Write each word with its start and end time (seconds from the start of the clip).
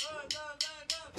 Go, 0.00 0.06
go, 0.28 0.38
go, 0.60 0.68
go. 1.16 1.17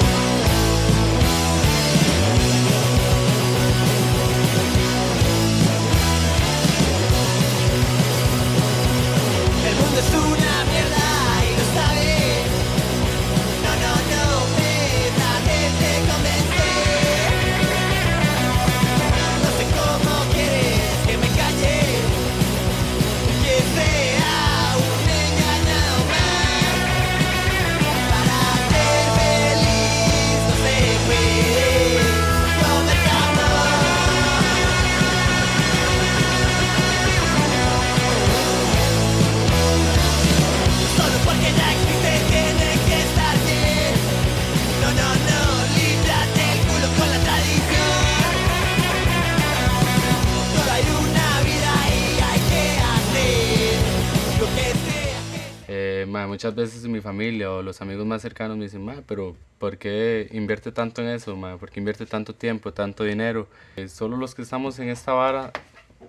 Muchas 56.05 56.55
veces 56.55 56.85
mi 56.87 57.01
familia 57.01 57.51
o 57.51 57.61
los 57.61 57.81
amigos 57.81 58.05
más 58.05 58.21
cercanos 58.21 58.57
me 58.57 58.65
dicen, 58.65 58.83
ma, 58.83 59.01
pero 59.07 59.35
¿por 59.57 59.77
qué 59.77 60.27
invierte 60.31 60.71
tanto 60.71 61.01
en 61.01 61.09
eso, 61.09 61.35
ma? 61.35 61.57
¿Por 61.57 61.69
qué 61.69 61.79
invierte 61.79 62.05
tanto 62.05 62.33
tiempo, 62.33 62.73
tanto 62.73 63.03
dinero? 63.03 63.47
Eh, 63.75 63.87
solo 63.87 64.17
los 64.17 64.35
que 64.35 64.41
estamos 64.41 64.77
en 64.79 64.89
esta 64.89 65.13
vara 65.13 65.51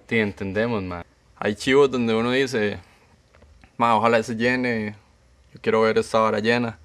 te 0.06 0.20
entendemos, 0.20 0.82
ma. 0.82 1.04
Hay 1.36 1.54
chivos 1.54 1.90
donde 1.90 2.14
uno 2.14 2.30
dice, 2.30 2.78
ma, 3.76 3.96
ojalá 3.96 4.22
se 4.22 4.36
llene, 4.36 4.94
yo 5.54 5.60
quiero 5.60 5.80
ver 5.82 5.98
esta 5.98 6.18
vara 6.20 6.38
llena. 6.40 6.78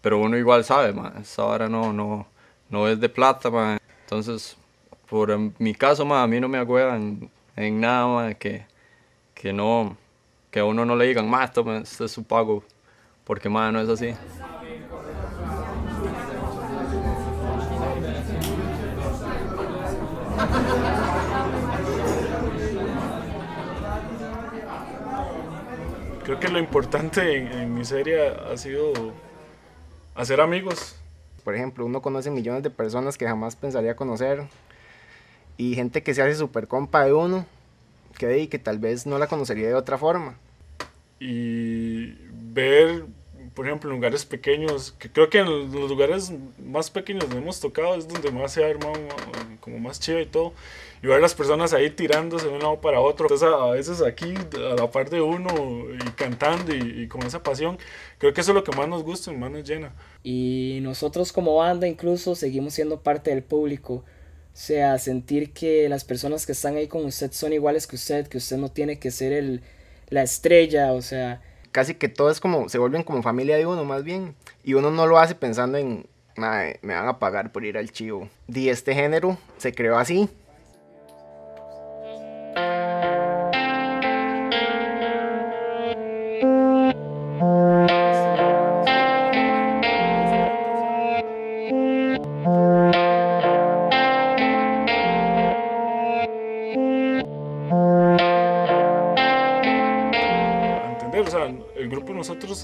Pero 0.00 0.18
uno 0.18 0.36
igual 0.36 0.64
sabe, 0.64 0.92
ma, 0.92 1.12
esta 1.20 1.42
vara 1.44 1.68
no, 1.68 1.92
no, 1.92 2.26
no 2.70 2.88
es 2.88 3.00
de 3.00 3.08
plata, 3.08 3.50
ma. 3.50 3.78
Entonces, 4.04 4.56
por 5.08 5.36
mi 5.58 5.74
caso, 5.74 6.04
ma, 6.04 6.22
a 6.22 6.26
mí 6.26 6.40
no 6.40 6.48
me 6.48 6.58
agüevan 6.58 7.30
en 7.56 7.80
nada, 7.80 8.06
ma, 8.06 8.34
que, 8.34 8.64
que 9.34 9.52
no 9.52 9.96
que 10.52 10.60
a 10.60 10.66
uno 10.66 10.84
no 10.84 10.94
le 10.96 11.06
digan, 11.06 11.28
más 11.28 11.48
esto, 11.48 12.04
es 12.04 12.12
su 12.12 12.24
pago, 12.24 12.62
porque 13.24 13.48
más 13.48 13.72
no 13.72 13.80
es 13.80 13.88
así. 13.88 14.14
Creo 26.22 26.38
que 26.38 26.48
lo 26.48 26.58
importante 26.58 27.38
en, 27.38 27.46
en 27.48 27.74
mi 27.74 27.86
serie 27.86 28.28
ha 28.28 28.56
sido 28.58 28.92
hacer 30.14 30.42
amigos. 30.42 30.96
Por 31.44 31.54
ejemplo, 31.54 31.86
uno 31.86 32.02
conoce 32.02 32.30
millones 32.30 32.62
de 32.62 32.68
personas 32.68 33.16
que 33.16 33.26
jamás 33.26 33.56
pensaría 33.56 33.96
conocer 33.96 34.46
y 35.56 35.74
gente 35.74 36.02
que 36.02 36.12
se 36.12 36.20
hace 36.20 36.34
super 36.34 36.68
compa 36.68 37.06
de 37.06 37.14
uno 37.14 37.46
que, 38.16 38.48
que 38.48 38.58
tal 38.58 38.78
vez 38.78 39.06
no 39.06 39.18
la 39.18 39.26
conocería 39.26 39.68
de 39.68 39.74
otra 39.74 39.98
forma. 39.98 40.38
Y 41.20 42.14
ver, 42.32 43.04
por 43.54 43.66
ejemplo, 43.66 43.90
lugares 43.90 44.24
pequeños, 44.24 44.92
que 44.92 45.10
creo 45.10 45.30
que 45.30 45.38
en 45.38 45.46
los 45.46 45.90
lugares 45.90 46.32
más 46.58 46.90
pequeños 46.90 47.24
donde 47.24 47.38
hemos 47.38 47.60
tocado 47.60 47.94
es 47.94 48.08
donde 48.08 48.30
más 48.30 48.52
se 48.52 48.64
ha 48.64 48.68
armado 48.68 48.94
como 49.60 49.78
más 49.78 50.00
chido 50.00 50.20
y 50.20 50.26
todo. 50.26 50.52
Y 51.02 51.08
ver 51.08 51.20
las 51.20 51.34
personas 51.34 51.72
ahí 51.72 51.90
tirándose 51.90 52.46
de 52.46 52.54
un 52.54 52.60
lado 52.60 52.80
para 52.80 53.00
otro. 53.00 53.26
Entonces, 53.26 53.48
a 53.48 53.70
veces 53.70 54.02
aquí, 54.02 54.34
a 54.56 54.74
la 54.74 54.90
par 54.90 55.10
de 55.10 55.20
uno, 55.20 55.48
y 55.94 56.10
cantando 56.12 56.74
y, 56.74 57.02
y, 57.02 57.08
con 57.08 57.22
esa 57.22 57.42
pasión, 57.42 57.76
creo 58.18 58.32
que 58.32 58.40
eso 58.40 58.52
es 58.52 58.54
lo 58.54 58.62
que 58.62 58.76
más 58.76 58.88
nos 58.88 59.02
gusta 59.02 59.32
y 59.32 59.36
más 59.36 59.50
nos 59.50 59.64
llena. 59.68 59.92
Y 60.22 60.78
nosotros 60.82 61.32
como 61.32 61.56
banda 61.56 61.88
incluso 61.88 62.36
seguimos 62.36 62.74
siendo 62.74 63.00
parte 63.00 63.30
del 63.30 63.42
público 63.42 64.04
sea, 64.52 64.98
sentir 64.98 65.52
que 65.52 65.88
las 65.88 66.04
personas 66.04 66.46
que 66.46 66.52
están 66.52 66.76
ahí 66.76 66.88
con 66.88 67.04
usted 67.04 67.32
son 67.32 67.52
iguales 67.52 67.86
que 67.86 67.96
usted, 67.96 68.26
que 68.28 68.38
usted 68.38 68.56
no 68.56 68.70
tiene 68.70 68.98
que 68.98 69.10
ser 69.10 69.32
el, 69.32 69.62
la 70.08 70.22
estrella, 70.22 70.92
o 70.92 71.02
sea... 71.02 71.40
Casi 71.70 71.94
que 71.94 72.08
todo 72.08 72.30
es 72.30 72.38
como, 72.38 72.68
se 72.68 72.78
vuelven 72.78 73.02
como 73.02 73.22
familia 73.22 73.56
de 73.56 73.66
uno 73.66 73.84
más 73.84 74.04
bien, 74.04 74.34
y 74.62 74.74
uno 74.74 74.90
no 74.90 75.06
lo 75.06 75.18
hace 75.18 75.34
pensando 75.34 75.78
en, 75.78 76.06
me 76.36 76.94
van 76.94 77.08
a 77.08 77.18
pagar 77.18 77.50
por 77.50 77.64
ir 77.64 77.78
al 77.78 77.90
chivo. 77.90 78.28
Y 78.46 78.68
este 78.68 78.94
género 78.94 79.38
se 79.56 79.72
creó 79.72 79.96
así, 79.96 80.28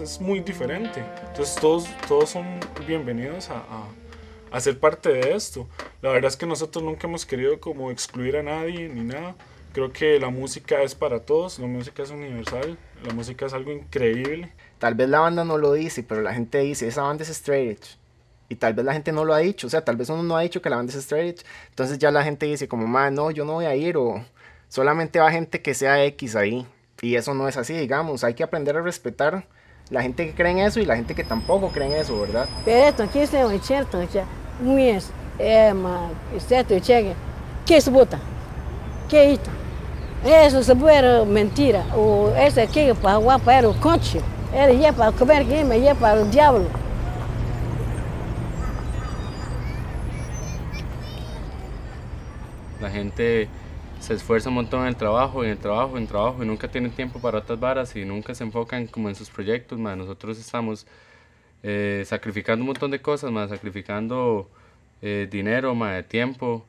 es 0.01 0.21
muy 0.21 0.41
diferente. 0.41 1.03
Entonces 1.27 1.55
todos, 1.57 1.87
todos 2.07 2.31
son 2.31 2.61
bienvenidos 2.87 3.51
a, 3.51 3.65
a, 4.51 4.61
ser 4.61 4.79
parte 4.79 5.11
de 5.11 5.35
esto. 5.35 5.67
La 6.03 6.11
verdad 6.11 6.31
es 6.31 6.37
que 6.37 6.47
nosotros 6.47 6.85
nunca 6.85 7.07
hemos 7.07 7.27
querido 7.27 7.61
como 7.61 7.91
excluir 7.91 8.37
a 8.37 8.43
nadie 8.43 8.89
ni 8.89 9.03
nada. 9.03 9.35
Creo 9.73 9.93
que 9.93 10.19
la 10.19 10.31
música 10.31 10.83
es 10.83 10.95
para 10.95 11.21
todos, 11.21 11.59
la 11.59 11.67
música 11.67 12.03
es 12.03 12.11
universal, 12.11 12.79
la 13.05 13.13
música 13.13 13.47
es 13.47 13.53
algo 13.53 13.73
increíble. 13.73 14.53
Tal 14.79 14.95
vez 14.95 15.09
la 15.09 15.21
banda 15.21 15.45
no 15.45 15.59
lo 15.59 15.73
dice, 15.73 16.03
pero 16.03 16.23
la 16.23 16.33
gente 16.33 16.59
dice, 16.59 16.89
esa 16.89 17.03
banda 17.03 17.23
es 17.23 17.31
straight 17.31 17.79
edge. 17.79 17.99
Y 18.49 18.55
tal 18.55 18.73
vez 18.73 18.85
la 18.85 18.95
gente 18.95 19.13
no 19.13 19.25
lo 19.25 19.35
ha 19.35 19.39
dicho, 19.39 19.67
o 19.67 19.71
sea, 19.71 19.85
tal 19.85 19.97
vez 19.97 20.09
uno 20.09 20.23
no 20.23 20.37
ha 20.37 20.41
dicho 20.41 20.63
que 20.63 20.71
la 20.71 20.77
banda 20.77 20.93
es 20.93 20.99
straight 20.99 21.39
edge. 21.39 21.47
Entonces 21.71 21.99
ya 21.99 22.11
la 22.11 22.25
gente 22.25 22.47
dice 22.47 22.67
como, 22.67 22.87
man, 22.87 23.15
no, 23.15 23.31
yo 23.31 23.45
no 23.45 23.55
voy 23.55 23.67
a 23.67 23.77
ir 23.77 23.97
o 23.97 24.25
solamente 24.69 25.19
va 25.19 25.31
gente 25.31 25.61
que 25.61 25.75
sea 25.75 26.05
X 26.05 26.35
ahí. 26.35 26.67
Y 27.01 27.15
eso 27.15 27.33
no 27.33 27.47
es 27.47 27.57
así, 27.57 27.75
digamos, 27.75 28.25
hay 28.25 28.35
que 28.35 28.43
aprender 28.43 28.77
a 28.77 28.83
respetar 28.83 29.45
la 29.89 30.03
gente 30.03 30.27
que 30.27 30.35
cree 30.35 30.51
en 30.51 30.59
eso 30.59 30.81
y 30.81 30.85
la 30.85 30.97
gente 30.97 31.15
que 31.15 31.23
tampoco 31.23 31.69
cree 31.69 31.87
en 31.87 31.93
eso, 31.93 32.21
¿verdad? 32.21 32.49
Pero 32.65 33.05
aqui 33.05 33.21
é 33.21 33.47
um 33.47 33.63
certo, 33.63 33.99
um 34.61 34.75
mês, 34.75 35.13
é 35.39 35.73
uma 35.73 36.11
certo 36.41 36.75
chega, 36.85 37.15
que 37.65 37.81
se 37.81 37.89
bota, 37.89 38.19
que 39.09 39.17
é 39.17 39.31
isso? 39.31 39.51
Eso 40.25 40.65
se 40.65 40.73
era 40.91 41.25
mentira, 41.25 41.85
o 41.95 42.33
esse 42.37 42.61
aqui 42.61 42.93
para 42.95 43.21
o 43.21 43.41
para 43.41 43.69
o 43.69 43.75
conche, 43.75 44.21
era 44.53 44.73
ia 44.73 44.93
para 44.93 45.13
comer 45.13 45.43
aqui, 45.43 45.63
mas 45.63 45.81
ia 45.81 45.95
para 45.95 46.21
o 46.21 46.29
diabo. 46.29 46.67
La 52.81 52.91
gente 52.91 53.49
se 54.01 54.15
esfuerza 54.15 54.49
un 54.49 54.57
montón 54.57 54.83
en 54.83 54.89
el 54.89 54.97
trabajo, 54.97 55.45
en 55.45 55.51
el 55.51 55.59
trabajo, 55.59 55.97
en 55.97 56.03
el 56.05 56.09
trabajo 56.09 56.43
y 56.43 56.47
nunca 56.47 56.69
tienen 56.69 56.91
tiempo 56.91 57.21
para 57.21 57.39
otras 57.39 57.59
varas 57.59 57.97
y 57.97 58.05
nunca 58.05 58.35
se 58.35 58.45
enfocan 58.45 58.87
como 58.87 59.09
en 59.09 59.15
sus 59.15 59.31
proyectos, 59.31 59.79
más 59.79 59.97
nosotros 59.97 60.39
estamos 60.39 60.87
eh, 61.63 62.05
sacrificando 62.07 62.63
un 62.63 62.69
montón 62.69 62.91
de 62.91 63.01
cosas, 63.01 63.31
más 63.31 63.51
sacrificando 63.51 64.49
eh, 65.03 65.29
dinero, 65.31 65.75
más 65.75 66.07
tiempo, 66.07 66.65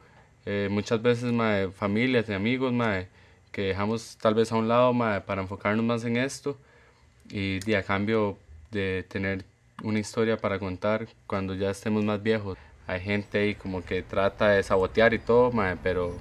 eh, 0.45 0.67
muchas 0.71 1.01
veces 1.01 1.31
más 1.31 1.73
familias 1.75 2.27
y 2.29 2.33
amigos, 2.33 2.73
más 2.73 3.05
que 3.51 3.63
dejamos 3.63 4.17
tal 4.17 4.35
vez 4.35 4.51
a 4.51 4.55
un 4.55 4.67
lado 4.67 4.93
más 4.93 5.23
para 5.23 5.41
enfocarnos 5.41 5.85
más 5.85 6.03
en 6.05 6.17
esto 6.17 6.57
y, 7.29 7.59
y 7.69 7.73
a 7.75 7.83
cambio 7.83 8.37
de 8.71 9.05
tener 9.07 9.45
una 9.83 9.99
historia 9.99 10.37
para 10.37 10.59
contar 10.59 11.07
cuando 11.27 11.55
ya 11.55 11.69
estemos 11.71 12.03
más 12.03 12.21
viejos. 12.21 12.57
Hay 12.87 12.99
gente 13.01 13.39
ahí 13.39 13.55
como 13.55 13.83
que 13.83 14.01
trata 14.01 14.49
de 14.49 14.63
sabotear 14.63 15.13
y 15.13 15.19
todo, 15.19 15.51
mae, 15.51 15.77
pero 15.81 16.15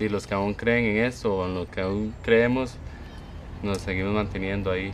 y 0.00 0.08
los 0.08 0.26
que 0.26 0.34
aún 0.34 0.54
creen 0.54 0.96
en 0.96 1.04
eso 1.04 1.36
o 1.36 1.46
en 1.46 1.54
lo 1.54 1.70
que 1.70 1.82
aún 1.82 2.14
creemos, 2.22 2.76
nos 3.62 3.78
seguimos 3.78 4.14
manteniendo 4.14 4.70
ahí. 4.70 4.92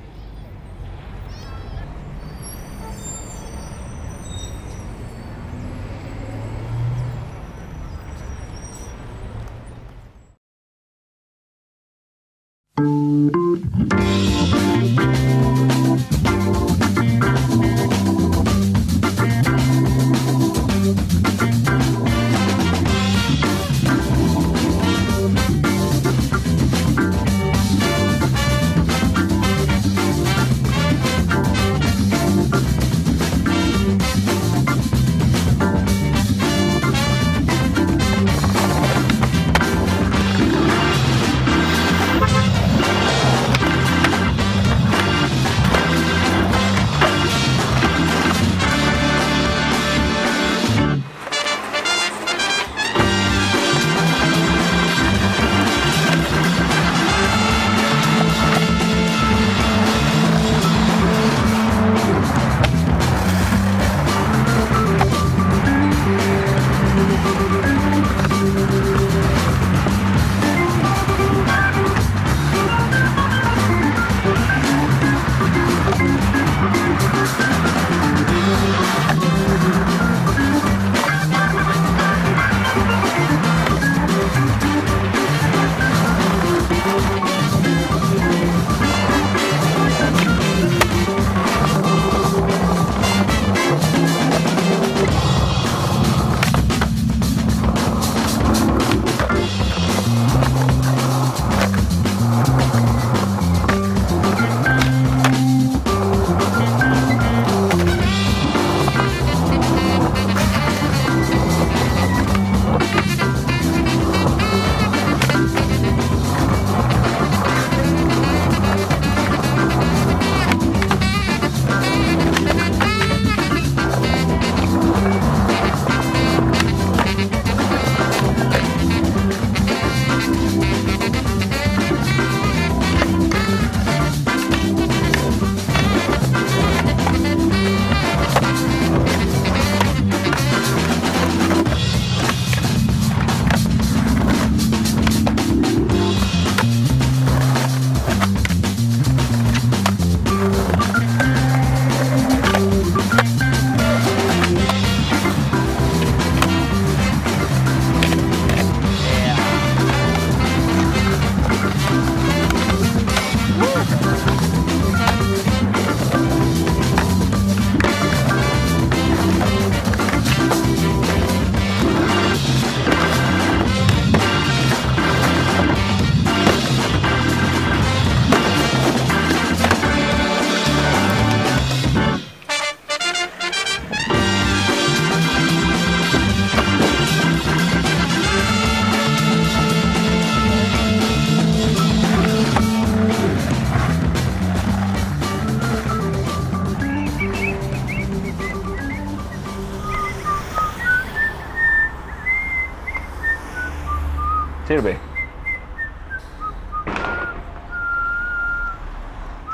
Sirve. 204.67 204.97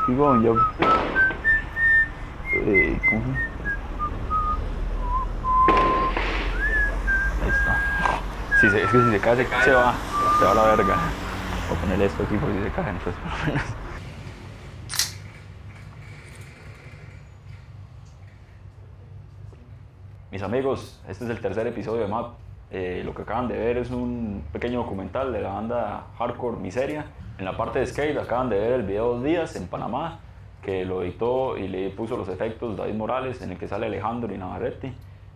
Keep 0.07 0.17
going, 0.17 0.43
yo. 0.43 0.57
Eh, 2.55 2.99
¿cómo 3.09 3.23
se- 3.23 3.53
Ahí 7.43 7.49
está. 7.51 7.81
Si 8.61 8.71
se, 8.71 8.83
es 8.83 8.91
que 8.91 8.99
si 9.03 9.11
se 9.11 9.21
cae, 9.21 9.37
se, 9.37 9.47
se 9.65 9.73
va. 9.73 9.95
Se 10.39 10.45
va 10.45 10.51
a 10.53 10.55
la 10.55 10.63
verga. 10.77 10.97
Voy 11.69 11.77
a 11.77 11.81
ponerle 11.81 12.07
esto 12.07 12.23
aquí 12.23 12.37
por 12.37 12.51
si 12.53 12.63
se 12.63 12.71
cae. 12.71 12.91
Entonces, 12.91 13.15
por 13.23 13.31
lo 13.39 13.47
menos. 13.55 13.63
Mis 20.31 20.43
amigos, 20.43 20.99
este 21.09 21.25
es 21.25 21.31
el 21.31 21.41
tercer 21.41 21.67
episodio 21.67 22.03
de 22.03 22.09
MAP. 22.09 22.33
Eh, 22.75 23.03
lo 23.05 23.15
que 23.15 23.23
acaban 23.23 23.49
de 23.49 23.59
ver 23.59 23.77
es 23.77 23.91
un 23.91 24.43
pequeño 24.51 24.79
documental 24.79 25.31
de 25.31 25.43
la 25.43 25.51
banda 25.51 26.07
hardcore 26.19 26.57
Miseria. 26.57 27.05
En 27.39 27.45
la 27.45 27.55
parte 27.57 27.79
de 27.81 27.87
skate 27.87 28.17
acaban 28.17 28.49
de 28.49 28.59
ver 28.59 28.73
el 28.73 28.83
video 28.83 29.15
Dos 29.15 29.23
Días 29.23 29.57
en 29.57 29.67
Panamá, 29.69 30.21
que 30.63 30.85
lo 30.87 31.03
editó 31.03 31.59
y 31.59 31.69
le 31.69 31.91
puso 31.91 32.17
los 32.17 32.29
efectos 32.29 32.77
David 32.77 32.95
Morales, 32.95 33.43
en 33.43 33.53
el 33.53 33.59
que 33.59 33.69
sale 33.69 33.87
Alejandro 33.87 34.35
y 34.35 34.39
Navarrete. 34.39 34.95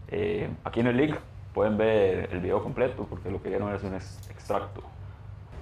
Eh, 0.08 0.48
aquí 0.64 0.80
en 0.80 0.86
el 0.86 0.96
link 0.96 1.16
pueden 1.52 1.76
ver 1.76 2.30
el 2.32 2.40
video 2.40 2.62
completo, 2.62 3.06
porque 3.08 3.30
lo 3.30 3.42
que 3.42 3.50
vieron 3.50 3.74
es 3.74 3.82
un 3.82 3.94
ex- 3.94 4.30
extracto. 4.30 4.82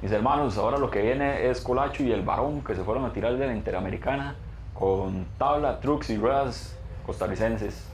Mis 0.00 0.12
hermanos, 0.12 0.58
ahora 0.58 0.78
lo 0.78 0.90
que 0.90 1.02
viene 1.02 1.49
es 1.49 1.60
Colacho 1.60 2.04
y 2.04 2.12
el 2.12 2.22
Varón, 2.22 2.62
que 2.62 2.75
se 2.75 2.84
fueron 2.84 3.04
a 3.04 3.12
tirar 3.12 3.37
de 3.37 3.46
la 3.46 3.54
Interamericana 3.54 4.37
con 4.75 5.25
tabla, 5.38 5.80
trucks 5.80 6.10
y 6.10 6.18
ruedas 6.18 6.78
costarricenses. 7.06 7.88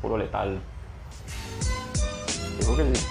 Puro 0.00 0.16
letal. 0.16 0.58
Yo 2.60 2.74
creo 2.74 2.92
que 2.92 2.96
sí. 2.96 3.06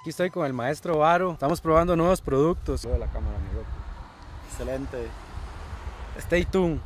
Aquí 0.00 0.10
estoy 0.10 0.30
con 0.30 0.44
el 0.46 0.52
maestro 0.52 0.98
Varo. 0.98 1.32
Estamos 1.32 1.60
probando 1.60 1.94
nuevos 1.94 2.20
productos. 2.20 2.82
de 2.82 2.98
la 2.98 3.06
cámara, 3.06 3.36
amigo. 3.36 3.62
Excelente. 4.50 5.08
Stay 6.18 6.44
tuned. 6.44 6.80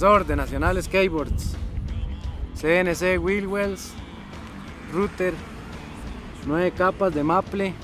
Profesor 0.00 0.26
de 0.26 0.34
Nacional 0.34 0.82
Skateboards, 0.82 1.56
CNC 2.58 3.22
Wheel 3.22 3.46
Wells, 3.46 3.92
Router, 4.94 5.34
9 6.46 6.70
capas 6.70 7.14
de 7.14 7.22
maple, 7.22 7.74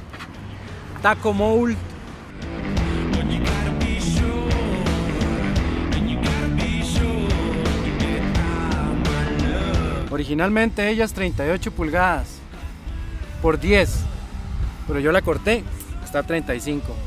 taco 1.03 1.35
mold, 1.35 1.77
Originalmente 10.11 10.89
ella 10.89 11.05
es 11.05 11.13
38 11.13 11.71
pulgadas 11.73 12.39
por 13.43 13.61
10, 13.61 13.91
pero 14.87 15.01
yo 15.01 15.13
la 15.13 15.21
corté, 15.21 15.63
está 16.03 16.21
a 16.21 16.23
35. 16.23 17.06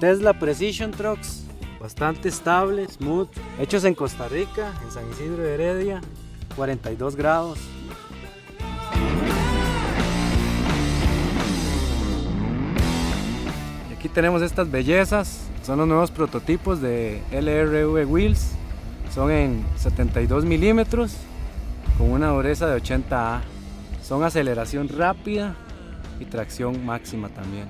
Tesla 0.00 0.32
Precision 0.32 0.92
Trucks, 0.92 1.44
bastante 1.78 2.30
estable, 2.30 2.88
smooth, 2.88 3.28
hechos 3.58 3.84
en 3.84 3.94
Costa 3.94 4.28
Rica, 4.28 4.72
en 4.82 4.90
San 4.90 5.10
Isidro 5.10 5.42
de 5.42 5.52
Heredia, 5.52 6.00
42 6.56 7.16
grados. 7.16 7.58
Aquí 13.94 14.08
tenemos 14.08 14.40
estas 14.40 14.70
bellezas, 14.70 15.50
son 15.62 15.80
los 15.80 15.86
nuevos 15.86 16.10
prototipos 16.10 16.80
de 16.80 17.20
LRV 17.30 18.10
Wheels, 18.10 18.52
son 19.14 19.30
en 19.30 19.66
72 19.76 20.46
milímetros 20.46 21.14
con 21.98 22.10
una 22.10 22.28
dureza 22.28 22.66
de 22.68 22.80
80A, 22.80 23.42
son 24.02 24.24
aceleración 24.24 24.88
rápida 24.88 25.54
y 26.18 26.24
tracción 26.24 26.86
máxima 26.86 27.28
también. 27.28 27.68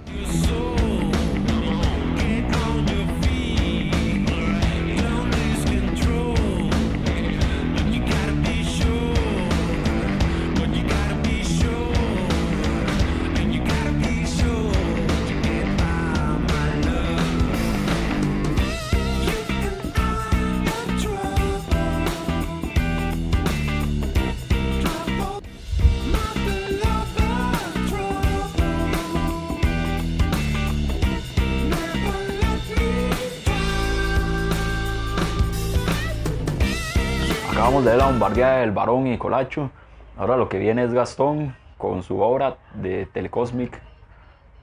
De 37.84 37.96
la 37.96 38.06
bombardía 38.06 38.56
del 38.56 38.72
Barón 38.72 39.06
y 39.06 39.16
Colacho. 39.16 39.70
Ahora 40.18 40.36
lo 40.36 40.50
que 40.50 40.58
viene 40.58 40.84
es 40.84 40.92
Gastón 40.92 41.56
con 41.78 42.02
su 42.02 42.20
obra 42.20 42.56
de 42.74 43.06
Telecosmic 43.06 43.80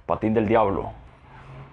Patín 0.06 0.36
del 0.36 0.48
Diablo. 0.48 0.92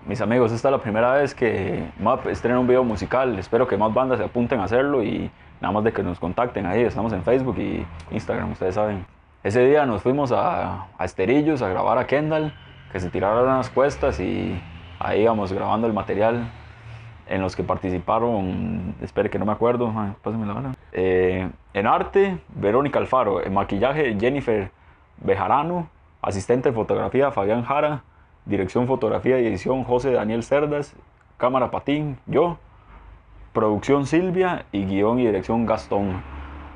Mis 0.07 0.23
amigos, 0.23 0.53
esta 0.53 0.69
es 0.69 0.73
la 0.73 0.79
primera 0.79 1.13
vez 1.13 1.35
que 1.35 1.85
MAP 1.99 2.29
estrena 2.29 2.59
un 2.59 2.67
video 2.67 2.83
musical. 2.83 3.39
Espero 3.39 3.69
que 3.69 3.77
más 3.77 3.93
bandas 3.93 4.19
se 4.19 4.25
apunten 4.25 4.59
a 4.61 4.65
hacerlo 4.65 5.03
y 5.03 5.31
nada 5.61 5.71
más 5.73 5.85
de 5.85 5.93
que 5.93 6.03
nos 6.03 6.19
contacten 6.19 6.65
ahí. 6.65 6.81
Estamos 6.81 7.13
en 7.13 7.23
Facebook 7.23 7.59
y 7.59 7.87
Instagram, 8.11 8.53
ustedes 8.53 8.75
saben. 8.75 9.05
Ese 9.43 9.67
día 9.67 9.85
nos 9.85 10.01
fuimos 10.01 10.33
a, 10.33 10.87
a 10.97 11.05
Esterillos 11.05 11.61
a 11.61 11.69
grabar 11.69 11.99
a 11.99 12.07
Kendall, 12.07 12.55
que 12.91 13.01
se 13.01 13.11
tiraron 13.11 13.45
unas 13.45 13.69
cuestas 13.69 14.19
y 14.19 14.59
ahí 14.99 15.21
íbamos 15.21 15.53
grabando 15.53 15.87
el 15.87 15.93
material 15.93 16.51
en 17.27 17.43
los 17.43 17.55
que 17.55 17.63
participaron, 17.63 18.95
espere 19.03 19.31
que 19.31 19.39
no 19.39 19.47
me 19.47 19.53
acuerdo, 19.53 19.93
ay, 19.97 20.13
pásame 20.23 20.47
la 20.47 20.53
bala. 20.55 20.74
Eh, 20.95 21.51
en 21.75 21.87
arte, 21.87 22.39
Verónica 22.55 22.99
Alfaro, 22.99 23.45
en 23.45 23.53
maquillaje, 23.53 24.17
Jennifer 24.19 24.71
Bejarano, 25.19 25.89
asistente 26.23 26.71
de 26.71 26.75
fotografía, 26.75 27.31
Fabián 27.33 27.65
Jara, 27.65 28.05
dirección, 28.47 28.87
fotografía 28.87 29.41
y 29.41 29.47
edición, 29.47 29.85
José 29.85 30.13
Daniel 30.13 30.43
Cerdas, 30.43 30.95
cámara 31.37 31.71
Patín, 31.71 32.19
yo, 32.27 32.59
producción 33.55 34.07
Silvia. 34.07 34.67
Y 34.73 34.85
guion 34.85 35.19
y 35.21 35.27
dirección 35.27 35.65
Gastón. 35.65 36.23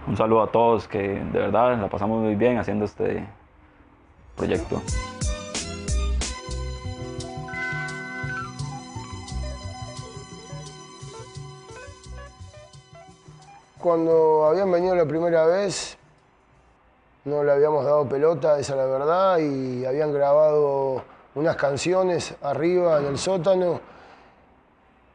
Un 0.07 0.17
saludo 0.17 0.43
a 0.43 0.47
todos 0.47 0.89
que 0.89 0.99
de 0.99 1.39
verdad 1.39 1.79
la 1.79 1.89
pasamos 1.89 2.23
muy 2.23 2.35
bien 2.35 2.57
haciendo 2.57 2.87
este 2.87 3.27
proyecto. 4.37 4.81
Cuando 13.81 14.47
habían 14.47 14.71
venido 14.73 14.95
la 14.95 15.07
primera 15.07 15.47
vez, 15.47 15.97
no 17.25 17.45
le 17.45 17.53
habíamos 17.53 17.85
dado 17.85 18.09
pelota, 18.09 18.59
esa 18.59 18.73
es 18.73 18.79
la 18.79 18.87
verdad, 18.87 19.39
y 19.39 19.85
habían 19.85 20.13
grabado 20.13 21.03
unas 21.37 21.55
canciones 21.57 22.35
arriba 22.43 22.99
en 22.99 23.07
el 23.07 23.19
sótano. 23.19 23.81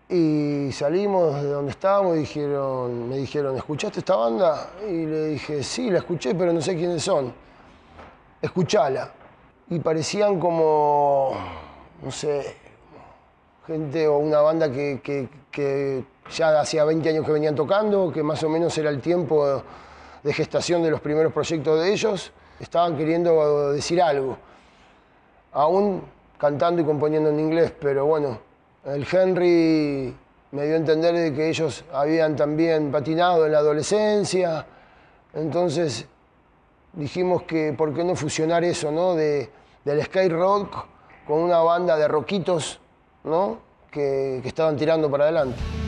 Y 0.07 0.69
salimos 0.71 1.41
de 1.41 1.49
donde 1.49 1.71
estábamos 1.71 2.15
y 2.15 2.19
dijeron, 2.19 3.09
me 3.09 3.17
dijeron, 3.17 3.57
¿escuchaste 3.57 3.99
esta 3.99 4.15
banda? 4.15 4.71
Y 4.87 5.05
le 5.07 5.25
dije, 5.27 5.61
sí, 5.63 5.89
la 5.89 5.97
escuché, 5.99 6.33
pero 6.35 6.53
no 6.53 6.61
sé 6.61 6.75
quiénes 6.75 7.03
son. 7.03 7.33
Escuchala. 8.41 9.11
Y 9.69 9.79
parecían 9.79 10.39
como, 10.39 11.31
no 12.01 12.11
sé, 12.11 12.55
gente 13.65 14.07
o 14.07 14.17
una 14.19 14.41
banda 14.41 14.71
que, 14.71 15.01
que- 15.03 15.27
que 15.51 16.03
ya 16.31 16.59
hacía 16.59 16.83
20 16.83 17.09
años 17.09 17.25
que 17.25 17.31
venían 17.31 17.55
tocando, 17.55 18.11
que 18.11 18.23
más 18.23 18.43
o 18.43 18.49
menos 18.49 18.77
era 18.77 18.89
el 18.89 19.01
tiempo 19.01 19.63
de 20.23 20.33
gestación 20.33 20.81
de 20.83 20.91
los 20.91 21.01
primeros 21.01 21.33
proyectos 21.33 21.81
de 21.81 21.91
ellos, 21.91 22.31
estaban 22.59 22.95
queriendo 22.97 23.71
decir 23.71 24.01
algo, 24.01 24.37
aún 25.51 26.03
cantando 26.37 26.81
y 26.81 26.85
componiendo 26.85 27.29
en 27.29 27.39
inglés, 27.39 27.73
pero 27.79 28.05
bueno, 28.05 28.39
el 28.85 29.05
Henry 29.09 30.15
me 30.51 30.65
dio 30.65 30.73
a 30.73 30.77
entender 30.77 31.15
de 31.15 31.33
que 31.33 31.49
ellos 31.49 31.83
habían 31.93 32.35
también 32.35 32.91
patinado 32.91 33.45
en 33.45 33.51
la 33.51 33.59
adolescencia, 33.59 34.65
entonces 35.33 36.05
dijimos 36.93 37.43
que 37.43 37.73
por 37.73 37.93
qué 37.93 38.03
no 38.03 38.15
fusionar 38.15 38.63
eso, 38.63 38.91
¿no? 38.91 39.15
De, 39.15 39.49
del 39.83 40.03
skate 40.03 40.31
rock 40.31 40.85
con 41.25 41.39
una 41.39 41.59
banda 41.59 41.97
de 41.97 42.07
rockitos, 42.07 42.79
¿no? 43.23 43.59
Que, 43.89 44.39
que 44.41 44.47
estaban 44.47 44.75
tirando 44.75 45.09
para 45.09 45.25
adelante. 45.25 45.82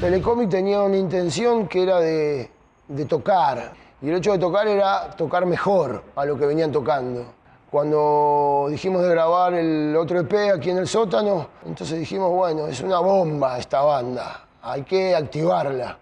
Telecomic 0.00 0.48
tenía 0.48 0.80
una 0.80 0.96
intención 0.96 1.66
que 1.66 1.82
era 1.82 1.98
de, 1.98 2.48
de 2.86 3.04
tocar. 3.06 3.72
Y 4.00 4.08
el 4.08 4.14
hecho 4.14 4.30
de 4.30 4.38
tocar 4.38 4.68
era 4.68 5.10
tocar 5.16 5.44
mejor 5.44 6.04
a 6.14 6.24
lo 6.24 6.38
que 6.38 6.46
venían 6.46 6.70
tocando. 6.70 7.24
Cuando 7.68 8.68
dijimos 8.70 9.02
de 9.02 9.08
grabar 9.08 9.54
el 9.54 9.96
otro 9.96 10.20
EP 10.20 10.52
aquí 10.54 10.70
en 10.70 10.78
el 10.78 10.86
sótano, 10.86 11.48
entonces 11.66 11.98
dijimos, 11.98 12.30
bueno, 12.30 12.68
es 12.68 12.80
una 12.80 13.00
bomba 13.00 13.58
esta 13.58 13.82
banda, 13.82 14.46
hay 14.62 14.84
que 14.84 15.16
activarla, 15.16 15.98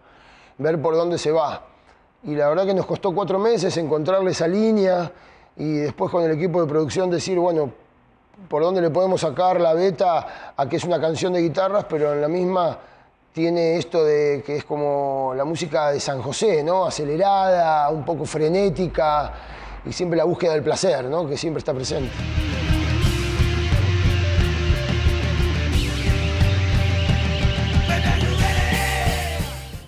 ver 0.58 0.80
por 0.82 0.94
dónde 0.94 1.16
se 1.16 1.32
va. 1.32 1.62
Y 2.24 2.34
la 2.34 2.50
verdad 2.50 2.66
que 2.66 2.74
nos 2.74 2.84
costó 2.84 3.14
cuatro 3.14 3.38
meses 3.38 3.74
encontrarle 3.78 4.32
esa 4.32 4.46
línea 4.46 5.10
y 5.56 5.72
después 5.78 6.10
con 6.10 6.22
el 6.22 6.32
equipo 6.32 6.60
de 6.60 6.68
producción 6.68 7.08
decir, 7.08 7.38
bueno, 7.38 7.70
por 8.46 8.62
dónde 8.62 8.82
le 8.82 8.90
podemos 8.90 9.22
sacar 9.22 9.58
la 9.58 9.72
beta 9.72 10.52
a 10.54 10.68
que 10.68 10.76
es 10.76 10.84
una 10.84 11.00
canción 11.00 11.32
de 11.32 11.40
guitarras, 11.40 11.86
pero 11.88 12.12
en 12.12 12.20
la 12.20 12.28
misma 12.28 12.78
tiene 13.36 13.76
esto 13.76 14.02
de 14.02 14.42
que 14.46 14.56
es 14.56 14.64
como 14.64 15.34
la 15.36 15.44
música 15.44 15.90
de 15.90 16.00
San 16.00 16.22
José, 16.22 16.64
¿no? 16.64 16.86
Acelerada, 16.86 17.90
un 17.90 18.02
poco 18.02 18.24
frenética 18.24 19.30
y 19.84 19.92
siempre 19.92 20.16
la 20.16 20.24
búsqueda 20.24 20.54
del 20.54 20.62
placer, 20.62 21.04
¿no? 21.04 21.28
Que 21.28 21.36
siempre 21.36 21.58
está 21.58 21.74
presente. 21.74 22.10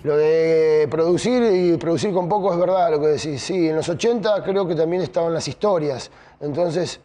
Lo 0.03 0.15
de 0.15 0.87
producir 0.91 1.41
y 1.51 1.75
producir 1.77 2.13
con 2.13 2.29
poco 2.29 2.53
es 2.53 2.59
verdad 2.59 2.91
lo 2.91 2.99
que 2.99 3.07
decís. 3.07 3.41
Sí, 3.41 3.69
en 3.69 3.77
los 3.77 3.89
80 3.89 4.43
creo 4.43 4.67
que 4.67 4.75
también 4.75 5.01
estaban 5.01 5.33
las 5.33 5.47
historias. 5.47 6.11
Entonces, 6.39 6.99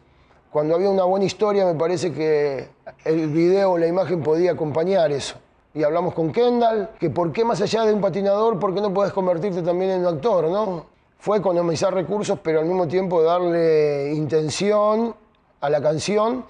cuando 0.52 0.74
había 0.74 0.90
una 0.90 1.04
buena 1.04 1.24
historia, 1.24 1.64
me 1.64 1.74
parece 1.74 2.12
que 2.12 2.68
el 3.06 3.28
video 3.28 3.72
o 3.72 3.78
la 3.78 3.86
imagen 3.86 4.22
podía 4.22 4.52
acompañar 4.52 5.10
eso 5.10 5.36
y 5.75 5.83
hablamos 5.83 6.14
con 6.14 6.31
Kendall, 6.31 6.90
que 7.00 7.11
por 7.11 7.33
qué 7.33 7.45
más 7.45 7.61
allá 7.61 7.85
de 7.85 7.93
un 7.93 8.00
patinador, 8.00 8.61
por 8.61 8.73
qué 8.73 8.81
no 8.81 8.95
puedes 8.95 9.12
convertirte 9.12 9.61
también 9.61 9.90
en 9.90 10.00
un 10.02 10.14
actor, 10.14 10.49
¿no? 10.49 10.87
Fue 11.19 11.38
economizar 11.38 11.93
recursos, 11.93 12.38
pero 12.40 12.61
al 12.61 12.66
mismo 12.66 12.87
tiempo 12.87 13.23
darle 13.23 14.12
intención 14.14 15.16
a 15.61 15.71
la 15.71 15.83
canción 15.83 16.45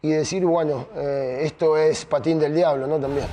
y 0.00 0.10
decir, 0.10 0.46
bueno, 0.46 0.86
eh, 0.96 1.40
esto 1.42 1.76
es 1.76 2.06
patín 2.06 2.38
del 2.38 2.54
diablo, 2.54 2.86
¿no? 2.86 2.98
También. 2.98 3.26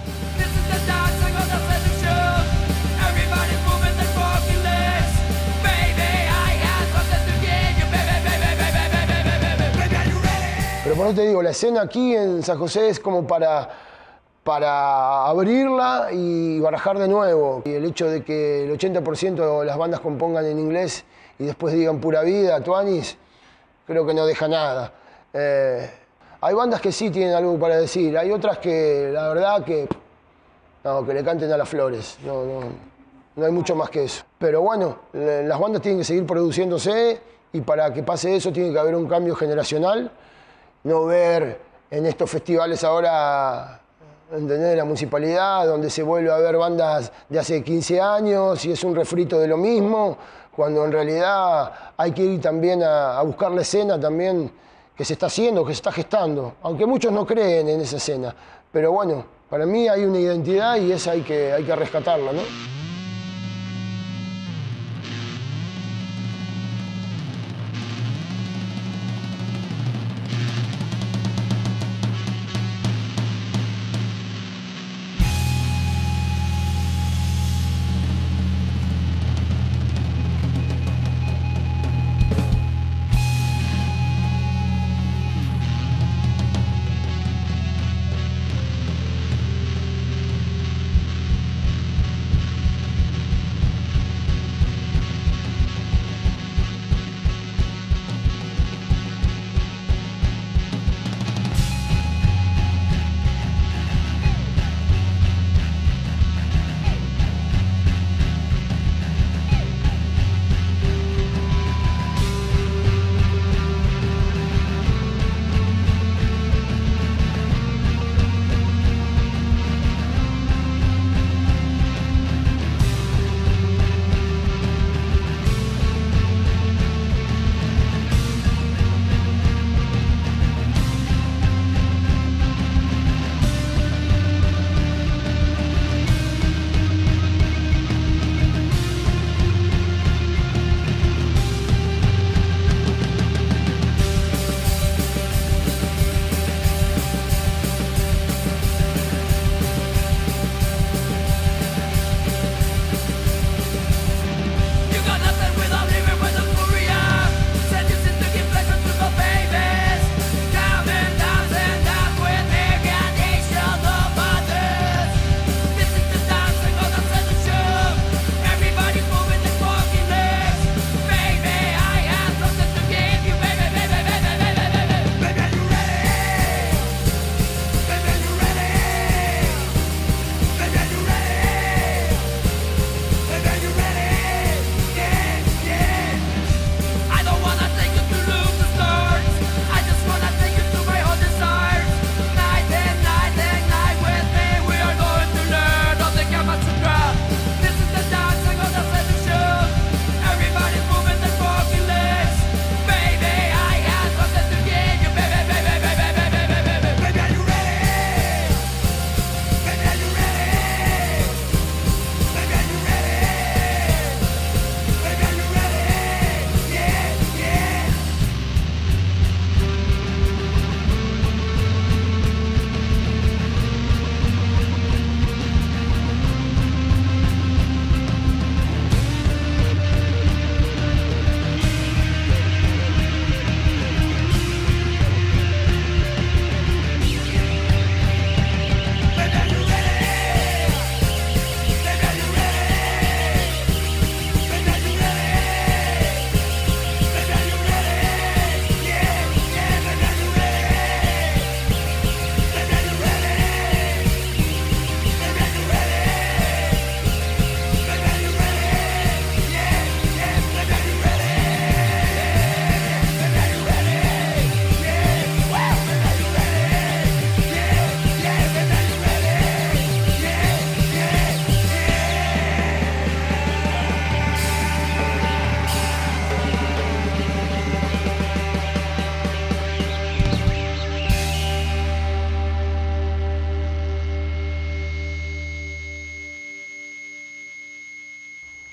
Pero 10.83 10.95
por 10.95 11.07
eso 11.07 11.15
te 11.15 11.27
digo, 11.27 11.41
la 11.41 11.51
escena 11.51 11.81
aquí 11.81 12.15
en 12.15 12.43
San 12.43 12.57
José 12.57 12.89
es 12.89 12.99
como 12.99 13.25
para 13.25 13.86
para 14.47 15.25
abrirla 15.25 16.07
y 16.13 16.61
barajar 16.61 16.97
de 16.97 17.09
nuevo. 17.09 17.63
Y 17.65 17.73
el 17.73 17.83
hecho 17.83 18.09
de 18.09 18.23
que 18.23 18.63
el 18.63 18.79
80% 18.79 19.59
de 19.59 19.65
las 19.65 19.77
bandas 19.77 19.99
compongan 19.99 20.45
en 20.45 20.57
inglés 20.57 21.03
y 21.37 21.43
después 21.43 21.73
digan 21.73 21.99
pura 21.99 22.21
vida, 22.21 22.61
Tuanis, 22.61 23.17
creo 23.85 24.07
que 24.07 24.13
no 24.13 24.25
deja 24.25 24.47
nada. 24.47 24.93
Eh, 25.33 25.91
hay 26.39 26.55
bandas 26.55 26.79
que 26.79 26.93
sí 26.93 27.09
tienen 27.09 27.35
algo 27.35 27.59
para 27.59 27.75
decir, 27.75 28.17
hay 28.17 28.31
otras 28.31 28.59
que 28.59 29.09
la 29.11 29.27
verdad 29.27 29.65
que, 29.65 29.85
no, 30.85 31.05
que 31.05 31.13
le 31.13 31.25
canten 31.25 31.51
a 31.51 31.57
las 31.57 31.67
flores, 31.67 32.17
no, 32.25 32.45
no, 32.45 32.59
no 33.35 33.45
hay 33.45 33.51
mucho 33.51 33.75
más 33.75 33.89
que 33.89 34.05
eso. 34.05 34.23
Pero 34.39 34.61
bueno, 34.61 34.99
las 35.11 35.59
bandas 35.59 35.81
tienen 35.81 35.99
que 35.99 36.05
seguir 36.05 36.25
produciéndose 36.25 37.19
y 37.51 37.59
para 37.59 37.91
que 37.91 38.01
pase 38.01 38.33
eso 38.37 38.53
tiene 38.53 38.71
que 38.71 38.79
haber 38.79 38.95
un 38.95 39.09
cambio 39.09 39.35
generacional, 39.35 40.09
no 40.85 41.03
ver 41.03 41.59
en 41.91 42.05
estos 42.05 42.31
festivales 42.31 42.85
ahora 42.85 43.81
¿entendés? 44.31 44.75
la 44.75 44.85
municipalidad, 44.85 45.65
donde 45.65 45.89
se 45.89 46.03
vuelve 46.03 46.31
a 46.31 46.37
ver 46.37 46.57
bandas 46.57 47.11
de 47.29 47.39
hace 47.39 47.63
15 47.63 48.01
años 48.01 48.65
y 48.65 48.71
es 48.71 48.83
un 48.83 48.95
refrito 48.95 49.39
de 49.39 49.47
lo 49.47 49.57
mismo, 49.57 50.17
cuando 50.55 50.83
en 50.85 50.91
realidad 50.91 51.71
hay 51.95 52.11
que 52.11 52.23
ir 52.23 52.41
también 52.41 52.83
a, 52.83 53.17
a 53.17 53.21
buscar 53.23 53.51
la 53.51 53.61
escena 53.61 53.99
también 53.99 54.51
que 54.95 55.05
se 55.05 55.13
está 55.13 55.27
haciendo, 55.27 55.63
que 55.63 55.73
se 55.73 55.77
está 55.77 55.91
gestando, 55.91 56.55
aunque 56.63 56.85
muchos 56.85 57.11
no 57.11 57.25
creen 57.25 57.69
en 57.69 57.81
esa 57.81 57.97
escena. 57.97 58.33
Pero 58.71 58.91
bueno, 58.91 59.23
para 59.49 59.65
mí 59.65 59.87
hay 59.87 60.03
una 60.03 60.19
identidad 60.19 60.75
y 60.77 60.91
esa 60.91 61.11
hay 61.11 61.21
que, 61.21 61.53
hay 61.53 61.63
que 61.63 61.75
rescatarla, 61.75 62.33
¿no? 62.33 62.76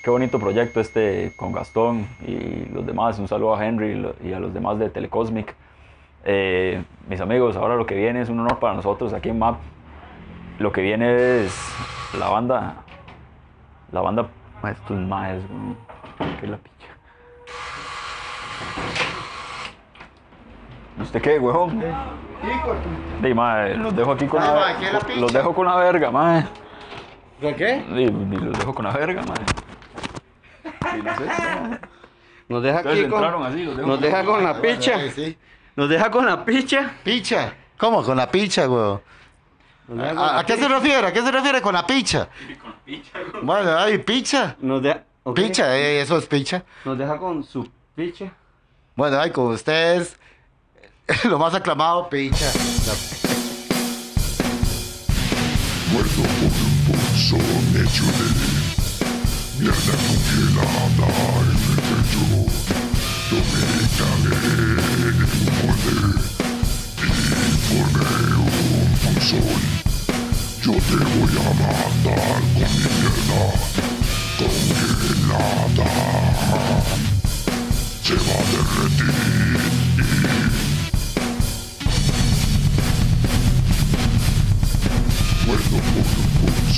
Qué 0.05 0.11
bonito 0.11 0.37
proyecto 0.37 0.79
este 0.79 1.33
con 1.35 1.51
Gastón 1.51 2.07
y 2.27 2.65
los 2.71 2.85
demás. 2.85 3.17
Un 3.17 3.27
saludo 3.27 3.55
a 3.55 3.65
Henry 3.65 4.05
y 4.23 4.33
a 4.33 4.39
los 4.39 4.53
demás 4.53 4.77
de 4.77 4.91
Telecosmic. 4.91 5.55
Eh, 6.25 6.83
mis 7.09 7.19
amigos, 7.21 7.55
ahora 7.55 7.75
lo 7.75 7.87
que 7.87 7.95
viene 7.95 8.21
es 8.21 8.29
un 8.29 8.39
honor 8.39 8.59
para 8.59 8.75
nosotros 8.75 9.13
aquí 9.13 9.29
en 9.29 9.39
MAP. 9.39 9.55
Lo 10.59 10.71
que 10.71 10.81
viene 10.81 11.43
es 11.43 11.75
la 12.19 12.29
banda. 12.29 12.75
La 13.91 14.01
banda. 14.01 14.27
Estos 14.69 14.95
maes, 14.95 15.41
weón. 15.49 15.75
¿Qué 16.39 16.45
es 16.45 16.51
la 16.51 16.57
picha? 16.57 16.87
¿Y 20.99 21.01
usted 21.01 21.19
qué, 21.19 21.39
huevón? 21.39 21.83
Di, 23.23 23.33
mae, 23.33 23.75
los 23.75 23.95
dejo 23.95 24.11
aquí 24.11 24.27
con 24.27 24.39
Ah, 24.39 24.75
la. 24.79 25.15
Los 25.15 25.33
dejo 25.33 25.51
con 25.51 25.65
la 25.65 25.75
verga, 25.77 26.11
mae. 26.11 26.45
¿Con 27.41 27.55
qué? 27.55 27.83
Los 27.89 28.59
dejo 28.59 28.75
con 28.75 28.85
la 28.85 28.91
verga, 28.91 29.23
mae. 29.23 29.64
No 31.03 31.17
sé. 31.17 31.25
Nos 32.47 32.61
deja 32.61 32.79
aquí 32.79 33.07
con, 33.07 33.23
así, 33.43 33.63
nos 33.63 33.79
con- 33.81 34.01
deja 34.01 34.23
con 34.23 34.43
la 34.43 34.61
picha. 34.61 34.97
Nos 35.75 35.89
deja 35.89 36.11
con 36.11 36.25
la 36.27 36.45
picha. 36.45 36.93
¿Picha? 37.03 37.53
¿Cómo? 37.75 38.03
¿Con 38.03 38.15
la 38.17 38.29
picha, 38.29 38.65
güey? 38.67 38.99
¿A, 40.15 40.39
a 40.39 40.45
qué 40.45 40.55
se 40.55 40.67
refiere? 40.67 41.07
¿A 41.07 41.11
qué 41.11 41.21
se 41.23 41.31
refiere 41.31 41.59
con 41.61 41.73
la 41.73 41.85
picha? 41.87 42.27
Bueno, 43.41 43.75
ay, 43.79 43.97
picha. 43.97 44.55
Nos 44.59 44.83
deja, 44.83 45.01
ok. 45.23 45.35
Picha, 45.35 45.75
eh, 45.75 46.01
eso 46.01 46.17
es 46.19 46.27
picha. 46.27 46.63
Nos 46.85 46.95
deja 46.97 47.17
con 47.17 47.43
su 47.43 47.67
picha. 47.95 48.31
Bueno, 48.95 49.19
ay, 49.19 49.31
con 49.31 49.47
ustedes, 49.47 50.15
lo 51.23 51.39
más 51.39 51.55
aclamado, 51.55 52.07
picha. 52.09 52.45
La- 52.45 52.93
Muerto 55.91 56.21
por 57.31 57.39
un 57.39 57.85
hecho 57.85 58.05
de 58.05 58.64
mierda 59.59 59.95
congelada 60.07 61.07
en 61.41 61.49
el 61.49 61.79
pecho. 61.87 62.25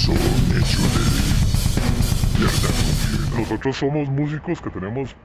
Yo 0.07 0.83
me 0.83 1.46
Nosotros 3.37 3.75
somos 3.77 4.09
músicos 4.09 4.61
que 4.61 4.69
tenemos, 4.69 5.15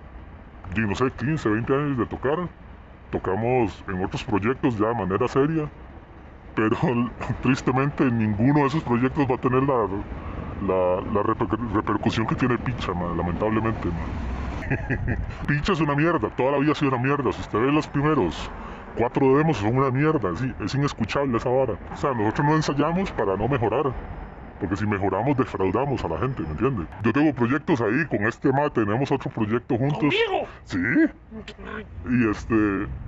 no 0.77 0.94
sé, 0.94 1.11
15, 1.11 1.48
20 1.48 1.75
años 1.75 1.98
de 1.98 2.07
tocar. 2.07 2.38
Tocamos 3.11 3.85
en 3.88 4.03
otros 4.05 4.25
proyectos 4.25 4.79
ya 4.79 4.88
de 4.88 4.94
manera 4.94 5.29
seria, 5.29 5.68
pero 6.55 6.77
tristemente 7.42 8.05
ninguno 8.11 8.61
de 8.61 8.66
esos 8.66 8.83
proyectos 8.83 9.27
va 9.31 9.35
a 9.35 9.38
tener 9.38 9.62
la, 9.64 9.87
la, 10.66 11.01
la 11.12 11.22
reper- 11.22 11.72
repercusión 11.75 12.27
que 12.27 12.35
tiene 12.35 12.57
Picha, 12.59 12.92
lamentablemente. 12.92 13.88
ma. 13.88 15.16
Picha 15.46 15.72
es 15.75 15.81
una 15.81 15.94
mierda, 15.94 16.31
toda 16.31 16.53
la 16.53 16.59
vida 16.59 16.72
ha 16.72 16.75
sido 16.75 16.94
una 16.94 17.03
mierda. 17.03 17.33
Si 17.33 17.40
usted 17.42 17.59
ve 17.59 17.70
los 17.72 17.87
primeros 17.88 18.51
cuatro 18.96 19.37
demos, 19.37 19.59
son 19.59 19.77
una 19.77 19.90
mierda, 19.90 20.31
es 20.64 20.75
inescuchable 20.75 21.37
esa 21.37 21.51
vara. 21.51 21.75
O 21.92 21.96
sea, 21.96 22.14
nosotros 22.14 22.46
no 22.46 22.57
ensayamos 22.57 23.11
para 23.12 23.37
no 23.37 23.48
mejorar. 23.48 23.92
Porque 24.62 24.77
si 24.77 24.87
mejoramos, 24.87 25.37
defraudamos 25.37 26.05
a 26.05 26.09
la 26.09 26.18
gente, 26.20 26.40
¿me 26.44 26.51
entiendes? 26.51 26.87
Yo 27.03 27.12
tengo 27.12 27.35
proyectos 27.35 27.81
ahí, 27.81 28.05
con 28.09 28.25
este 28.29 28.53
ma 28.53 28.70
tenemos 28.70 29.11
otro 29.11 29.29
proyecto 29.29 29.77
juntos. 29.77 30.14
Sí. 30.62 30.79
Y 32.09 32.31
este, 32.31 32.55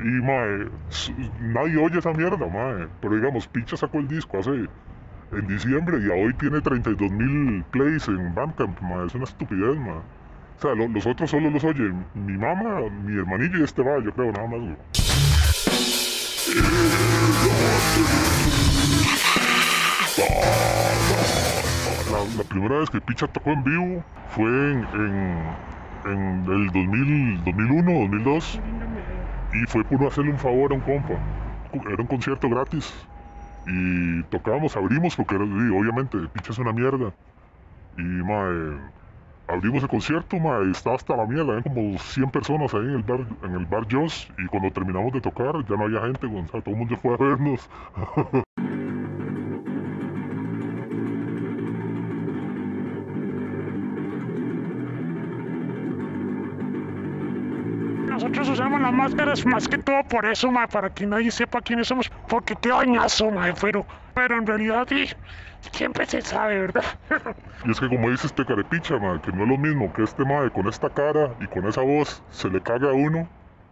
y 0.01 0.05
mae, 0.21 0.67
s- 0.91 1.15
nadie 1.41 1.77
oye 1.79 2.01
esa 2.01 2.13
mierda, 2.13 2.45
mae. 2.49 2.89
Pero 3.01 3.15
digamos, 3.15 3.47
Picha 3.47 3.77
sacó 3.77 3.99
el 3.99 4.09
disco 4.09 4.39
hace, 4.41 4.51
en 4.51 5.47
diciembre 5.47 5.99
y 6.05 6.11
a 6.11 6.15
hoy 6.25 6.35
tiene 6.35 6.61
32 6.61 7.09
mil 7.13 7.63
plays 7.71 8.09
en 8.09 8.35
Bandcamp, 8.35 8.81
mae. 8.81 9.07
Es 9.07 9.15
una 9.15 9.23
estupidez, 9.23 9.77
mae. 9.79 9.95
O 9.95 10.61
sea, 10.61 10.75
lo- 10.75 10.89
los 10.89 11.07
otros 11.07 11.31
solo 11.31 11.51
los 11.51 11.63
oyen 11.63 12.05
mi 12.15 12.37
mamá, 12.37 12.81
mi 13.05 13.17
hermanillo 13.17 13.59
y 13.61 13.63
este 13.63 13.81
va, 13.83 14.01
yo 14.03 14.13
creo, 14.13 14.33
nada 14.33 14.49
más. 14.49 14.77
La, 20.17 20.23
la 22.37 22.45
primera 22.45 22.79
vez 22.79 22.89
que 22.89 23.01
Picha 23.01 23.27
tocó 23.27 23.51
en 23.51 23.65
vivo 23.65 24.05
fue 24.29 24.47
en, 24.47 24.87
en, 26.05 26.45
el 26.47 26.71
2000, 26.71 27.45
2001, 27.45 27.93
2002 27.93 28.61
y 29.55 29.67
fue 29.67 29.83
por 29.83 30.07
hacerle 30.07 30.31
un 30.31 30.39
favor 30.39 30.71
a 30.71 30.77
un 30.77 30.83
compa. 30.83 31.15
Era 31.91 32.01
un 32.01 32.07
concierto 32.07 32.49
gratis 32.49 32.95
y 33.67 34.23
tocábamos, 34.25 34.77
abrimos 34.77 35.17
porque 35.17 35.35
obviamente 35.35 36.19
Picha 36.33 36.53
es 36.53 36.59
una 36.59 36.73
mierda 36.73 37.13
y 37.99 38.21
abrimos 39.49 39.83
el 39.83 39.89
concierto, 39.89 40.39
mae, 40.39 40.71
estaba 40.71 40.95
hasta 40.95 41.17
la 41.17 41.27
mierda, 41.27 41.61
como 41.63 41.99
100 41.99 42.31
personas 42.31 42.73
ahí 42.73 42.83
en 42.83 42.91
el 42.91 43.03
bar, 43.03 43.27
en 43.43 43.55
el 43.55 43.67
bar 43.67 43.89
Joss 43.91 44.31
y 44.39 44.47
cuando 44.47 44.71
terminamos 44.71 45.13
de 45.13 45.21
tocar 45.21 45.55
ya 45.69 45.77
no 45.77 45.85
había 45.85 46.03
gente, 46.03 46.27
o 46.27 46.47
sea, 46.47 46.61
todo 46.61 46.71
el 46.71 46.77
mundo 46.77 46.97
fue 46.99 47.15
a 47.15 47.17
vernos. 47.17 47.69
Usamos 58.85 59.13
las 59.13 59.15
máscaras 59.15 59.47
más 59.47 59.67
que 59.67 59.79
todo 59.79 60.03
por 60.11 60.27
eso, 60.27 60.51
ma, 60.51 60.67
para 60.67 60.91
que 60.91 61.07
nadie 61.07 61.31
sepa 61.31 61.63
quiénes 61.63 61.89
somos, 61.89 62.13
porque 62.29 62.55
qué 62.55 62.71
bañazo, 62.71 63.31
ma, 63.31 63.47
pero, 63.59 63.87
pero 64.15 64.37
en 64.37 64.47
realidad 64.47 64.87
siempre 65.73 66.05
se 66.05 66.21
sabe, 66.21 66.61
¿verdad? 66.61 66.85
Y 67.65 67.71
es 67.71 67.81
que 67.81 67.89
como 67.89 68.11
dice 68.11 68.27
este 68.27 68.45
carepicha, 68.45 68.99
ma, 68.99 69.23
que 69.23 69.33
no 69.33 69.45
es 69.45 69.49
lo 69.49 69.57
mismo 69.57 69.91
que 69.91 70.03
este 70.03 70.23
mae 70.27 70.51
con 70.51 70.69
esta 70.69 70.91
cara 70.91 71.31
y 71.41 71.47
con 71.47 71.67
esa 71.67 71.81
voz 71.81 72.23
se 72.29 72.51
le 72.51 72.61
caga 72.61 72.91
a 72.91 72.93
uno, 72.93 73.27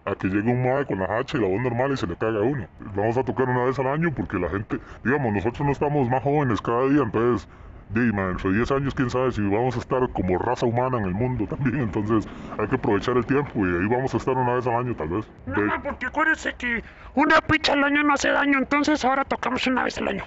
a 0.07 0.14
que 0.14 0.29
llegue 0.29 0.51
un 0.51 0.66
mae 0.66 0.87
con 0.87 0.98
la 0.98 1.18
hacha 1.18 1.37
y 1.37 1.42
la 1.42 1.48
voz 1.48 1.61
normal 1.61 1.92
y 1.92 1.98
se 1.98 2.07
le 2.07 2.16
caga 2.16 2.38
a 2.38 2.42
uno. 2.42 2.66
Vamos 2.96 3.18
a 3.18 3.22
tocar 3.22 3.51
una 3.51 3.64
vez 3.64 3.79
al 3.79 3.88
año 3.88 4.14
porque 4.16 4.38
la 4.38 4.48
gente, 4.48 4.79
digamos, 5.05 5.35
nosotros 5.35 5.66
no 5.66 5.72
estamos 5.72 6.09
más 6.09 6.22
jóvenes 6.22 6.62
cada 6.62 6.88
día, 6.88 7.03
entonces, 7.03 7.46
dentro 7.92 8.50
de 8.50 8.57
10 8.57 8.70
años 8.72 8.94
quién 8.94 9.11
sabe 9.11 9.33
si 9.33 9.42
vamos 9.42 9.76
a 9.76 9.81
estar 9.81 10.00
como 10.12 10.38
raza 10.38 10.66
humana 10.66 10.98
en 10.98 11.05
el 11.05 11.14
mundo 11.14 11.46
también, 11.46 11.81
entonces 11.81 12.26
hay 12.59 12.66
que 12.68 12.76
aprovechar 12.76 13.16
el 13.16 13.26
tiempo 13.26 13.66
y 13.66 13.70
ahí 13.70 13.87
vamos 13.88 14.14
a 14.14 14.16
estar 14.16 14.35
una 14.37 14.55
vez 14.55 14.66
al 14.66 14.74
año 14.76 14.94
tal 14.96 15.09
vez. 15.09 15.26
No, 15.46 15.55
De- 15.55 15.62
ma, 15.62 15.83
porque 15.83 16.07
acuérdense 16.07 16.55
que 16.57 16.83
una 17.14 17.40
picha 17.40 17.72
al 17.74 17.85
año 17.85 18.02
no 18.02 18.14
hace 18.14 18.31
daño, 18.31 18.59
entonces 18.59 19.05
ahora 19.05 19.24
tocamos 19.24 19.66
una 19.66 19.85
vez 19.85 19.98
al 19.98 20.09
año. 20.09 20.24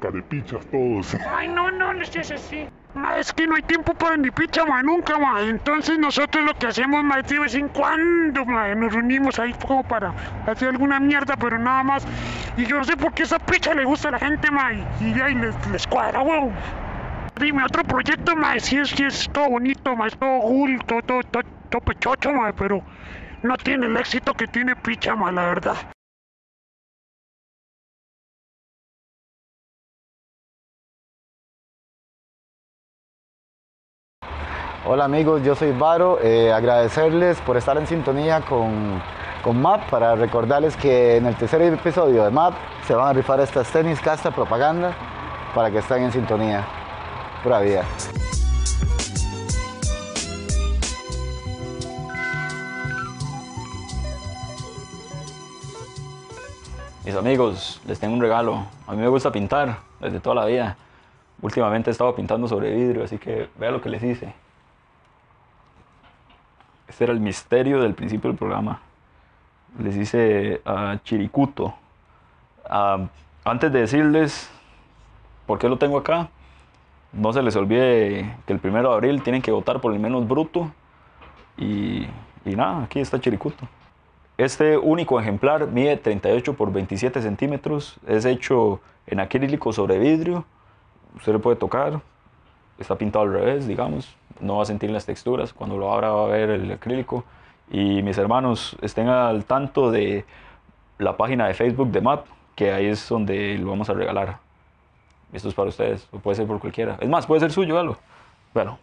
carepichas 0.00 0.66
todos. 0.66 1.14
Ay, 1.30 1.48
no, 1.48 1.70
no, 1.70 1.92
no 1.94 2.04
seas 2.04 2.30
así. 2.32 2.66
Ma, 2.94 3.16
es 3.16 3.32
que 3.32 3.46
no 3.46 3.54
hay 3.54 3.62
tiempo 3.62 3.94
para 3.94 4.18
ni 4.18 4.30
picha, 4.30 4.66
ma, 4.66 4.82
nunca, 4.82 5.18
ma. 5.18 5.40
Entonces 5.40 5.98
nosotros 5.98 6.44
lo 6.44 6.52
que 6.54 6.66
hacemos, 6.66 7.02
ma, 7.02 7.22
de 7.22 7.38
vez 7.38 7.54
en 7.54 7.68
cuando, 7.68 8.44
ma, 8.44 8.74
nos 8.74 8.92
reunimos 8.92 9.38
ahí 9.38 9.54
como 9.54 9.82
para 9.82 10.12
hacer 10.46 10.68
alguna 10.68 11.00
mierda, 11.00 11.34
pero 11.36 11.58
nada 11.58 11.82
más. 11.82 12.06
Y 12.56 12.66
yo 12.66 12.76
no 12.76 12.84
sé 12.84 12.96
por 12.96 13.14
qué 13.14 13.22
esa 13.22 13.38
picha 13.38 13.72
le 13.72 13.84
gusta 13.84 14.08
a 14.08 14.12
la 14.12 14.18
gente, 14.18 14.50
ma, 14.50 14.74
y, 14.74 14.84
y 15.00 15.20
ahí 15.20 15.34
les, 15.34 15.54
les 15.68 15.86
cuadra, 15.86 16.20
huevo. 16.20 16.52
Dime, 17.40 17.64
otro 17.64 17.82
proyecto, 17.82 18.36
ma, 18.36 18.58
sí 18.60 18.76
es, 18.76 18.90
sí 18.90 19.04
es 19.04 19.28
todo 19.32 19.48
bonito, 19.48 19.96
ma, 19.96 20.08
es 20.08 20.16
todo 20.18 20.40
cool, 20.40 20.78
todo, 20.84 21.00
todo, 21.02 21.22
todo, 21.22 21.42
todo 21.70 21.80
pechocho, 21.80 22.30
ma, 22.32 22.52
pero 22.52 22.82
no 23.42 23.56
tiene 23.56 23.86
el 23.86 23.96
éxito 23.96 24.34
que 24.34 24.46
tiene 24.46 24.76
picha, 24.76 25.16
ma, 25.16 25.32
la 25.32 25.46
verdad. 25.46 25.76
Hola 34.84 35.04
amigos, 35.04 35.44
yo 35.44 35.54
soy 35.54 35.70
Varo. 35.70 36.18
eh, 36.20 36.52
agradecerles 36.52 37.40
por 37.42 37.56
estar 37.56 37.78
en 37.78 37.86
sintonía 37.86 38.40
con, 38.40 39.00
con 39.40 39.62
MAP 39.62 39.88
para 39.88 40.16
recordarles 40.16 40.76
que 40.76 41.18
en 41.18 41.26
el 41.26 41.36
tercer 41.36 41.62
episodio 41.62 42.24
de 42.24 42.32
MAP 42.32 42.52
se 42.84 42.92
van 42.92 43.06
a 43.06 43.12
rifar 43.12 43.38
estas 43.38 43.70
tenis 43.70 44.00
casta 44.00 44.32
propaganda 44.32 44.92
para 45.54 45.70
que 45.70 45.78
estén 45.78 46.02
en 46.02 46.10
sintonía. 46.10 46.66
Pura 47.44 47.60
vida. 47.60 47.84
Mis 57.04 57.14
amigos, 57.14 57.80
les 57.86 58.00
tengo 58.00 58.14
un 58.14 58.20
regalo. 58.20 58.66
A 58.88 58.92
mí 58.94 58.98
me 58.98 59.06
gusta 59.06 59.30
pintar 59.30 59.78
desde 60.00 60.18
toda 60.18 60.34
la 60.34 60.46
vida. 60.46 60.76
Últimamente 61.40 61.88
he 61.88 61.92
estado 61.92 62.12
pintando 62.16 62.48
sobre 62.48 62.74
vidrio, 62.74 63.04
así 63.04 63.16
que 63.18 63.48
vea 63.56 63.70
lo 63.70 63.80
que 63.80 63.88
les 63.88 64.02
hice. 64.02 64.41
Este 66.92 67.04
era 67.04 67.14
el 67.14 67.20
misterio 67.20 67.80
del 67.80 67.94
principio 67.94 68.28
del 68.28 68.38
programa. 68.38 68.82
Les 69.78 69.96
hice 69.96 70.60
a 70.66 70.98
Chiricuto. 71.02 71.72
Ah, 72.68 73.08
antes 73.44 73.72
de 73.72 73.80
decirles 73.80 74.50
por 75.46 75.58
qué 75.58 75.70
lo 75.70 75.78
tengo 75.78 75.96
acá, 75.96 76.28
No 77.12 77.32
se 77.32 77.42
les 77.42 77.56
olvide 77.56 78.36
que 78.46 78.52
el 78.52 78.58
primero 78.58 78.90
de 78.90 78.94
abril 78.94 79.22
tienen 79.22 79.40
que 79.40 79.50
votar 79.52 79.80
por 79.80 79.94
el 79.94 80.00
menos 80.00 80.28
bruto. 80.28 80.70
Y, 81.56 82.06
y 82.44 82.56
nada, 82.56 82.84
aquí 82.84 83.00
está 83.00 83.18
Chiricuto. 83.18 83.66
Este 84.36 84.76
único 84.76 85.18
ejemplar 85.18 85.68
mide 85.68 85.96
38 85.96 86.52
por 86.52 86.72
27 86.72 87.22
centímetros. 87.22 87.98
Es 88.06 88.26
hecho 88.26 88.82
en 89.06 89.20
acrílico 89.20 89.72
sobre 89.72 89.98
vidrio. 89.98 90.44
Usted 91.16 91.32
le 91.32 91.38
puede 91.38 91.56
tocar. 91.56 92.02
Está 92.78 92.96
pintado 92.96 93.24
al 93.24 93.32
revés, 93.32 93.66
digamos. 93.66 94.14
No 94.40 94.56
va 94.56 94.62
a 94.62 94.66
sentir 94.66 94.90
las 94.90 95.06
texturas. 95.06 95.52
Cuando 95.52 95.76
lo 95.76 95.92
abra 95.92 96.10
va 96.10 96.24
a 96.24 96.28
ver 96.28 96.50
el 96.50 96.72
acrílico. 96.72 97.24
Y 97.70 98.02
mis 98.02 98.18
hermanos, 98.18 98.76
estén 98.82 99.08
al 99.08 99.44
tanto 99.44 99.90
de 99.90 100.24
la 100.98 101.16
página 101.16 101.46
de 101.46 101.54
Facebook 101.54 101.90
de 101.90 102.00
MAP, 102.00 102.26
que 102.54 102.72
ahí 102.72 102.86
es 102.86 103.08
donde 103.08 103.56
lo 103.58 103.70
vamos 103.70 103.88
a 103.88 103.94
regalar. 103.94 104.38
Esto 105.32 105.48
es 105.48 105.54
para 105.54 105.68
ustedes, 105.70 106.06
o 106.12 106.18
puede 106.18 106.36
ser 106.36 106.46
por 106.46 106.60
cualquiera. 106.60 106.98
Es 107.00 107.08
más, 107.08 107.26
puede 107.26 107.40
ser 107.40 107.50
suyo, 107.50 107.78
algo. 107.78 107.96
Bueno. 108.52 108.78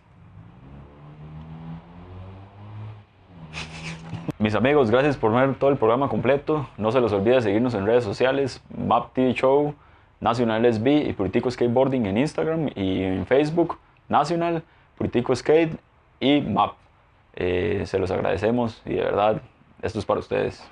Mis 4.39 4.55
amigos, 4.55 4.89
gracias 4.89 5.17
por 5.17 5.31
ver 5.31 5.55
todo 5.55 5.69
el 5.69 5.77
programa 5.77 6.09
completo. 6.09 6.67
No 6.77 6.91
se 6.91 6.99
les 6.99 7.11
olvide 7.11 7.41
seguirnos 7.41 7.75
en 7.75 7.85
redes 7.85 8.03
sociales, 8.03 8.63
Map 8.75 9.13
TV 9.13 9.33
Show, 9.33 9.75
Nacional 10.19 10.65
SB 10.65 11.09
y 11.09 11.13
Puritico 11.13 11.49
Skateboarding 11.49 12.05
en 12.05 12.17
Instagram 12.17 12.69
y 12.75 13.03
en 13.03 13.25
Facebook, 13.25 13.77
Nacional, 14.07 14.63
Puritico 14.97 15.35
Skate 15.35 15.77
y 16.19 16.41
Map. 16.41 16.73
Eh, 17.35 17.83
se 17.85 17.99
los 17.99 18.11
agradecemos 18.11 18.81
y 18.85 18.95
de 18.95 19.03
verdad, 19.03 19.41
esto 19.81 19.99
es 19.99 20.05
para 20.05 20.19
ustedes. 20.19 20.67